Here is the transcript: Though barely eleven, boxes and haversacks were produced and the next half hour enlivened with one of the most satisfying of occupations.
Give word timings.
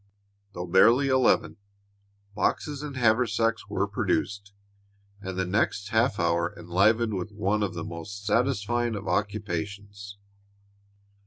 Though 0.53 0.65
barely 0.65 1.09
eleven, 1.09 1.57
boxes 2.33 2.81
and 2.81 2.97
haversacks 2.97 3.69
were 3.69 3.85
produced 3.87 4.51
and 5.21 5.37
the 5.37 5.45
next 5.45 5.89
half 5.89 6.19
hour 6.19 6.55
enlivened 6.57 7.13
with 7.13 7.31
one 7.31 7.61
of 7.61 7.75
the 7.75 7.83
most 7.85 8.25
satisfying 8.25 8.95
of 8.95 9.07
occupations. 9.07 10.17